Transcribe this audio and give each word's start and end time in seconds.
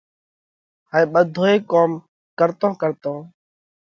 هائي 0.91 1.05
ٻڌوئي 1.13 1.55
ڪوم 1.71 1.91
ڪرتون 2.39 2.71
ڪرتون 2.81 3.17